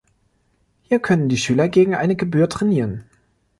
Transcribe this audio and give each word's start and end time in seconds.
Hier 0.81 0.97
können 0.99 1.29
die 1.29 1.37
Schüler 1.37 1.69
gegen 1.69 1.93
eine 1.93 2.15
Gebühr 2.15 2.49
trainieren. 2.49 3.03